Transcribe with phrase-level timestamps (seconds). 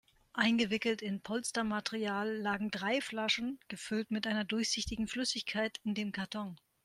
[0.33, 6.59] Eingewickelt in Polstermaterial lagen drei Flaschen, gefüllt mit einer durchsichtigen Flüssigkeit, in dem Karton.